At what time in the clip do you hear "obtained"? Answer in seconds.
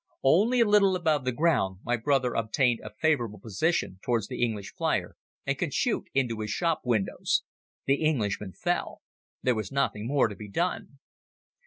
2.33-2.79